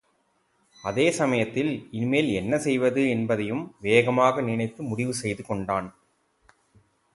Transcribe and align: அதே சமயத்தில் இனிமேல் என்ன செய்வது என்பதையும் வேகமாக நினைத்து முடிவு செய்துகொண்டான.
அதே 0.83 1.05
சமயத்தில் 1.11 1.69
இனிமேல் 1.91 2.29
என்ன 2.31 2.57
செய்வது 2.57 3.01
என்பதையும் 3.09 3.63
வேகமாக 3.81 4.41
நினைத்து 4.41 4.83
முடிவு 4.83 5.13
செய்துகொண்டான. 5.21 5.85